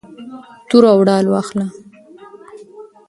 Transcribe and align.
توره 0.69 0.89
او 0.95 1.01
ډال 1.07 1.25
واخله. 1.29 1.65